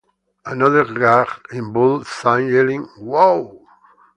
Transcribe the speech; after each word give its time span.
Another 0.47 0.83
gag 0.83 1.27
involved 1.51 2.07
Sam 2.07 2.49
yelling 2.49 2.85
'Whoa! 2.97 3.63